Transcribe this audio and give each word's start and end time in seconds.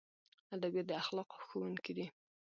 ادبیات 0.55 0.85
د 0.87 0.91
اخلاقو 1.01 1.37
ښوونکي 1.47 1.91
دي. 1.97 2.05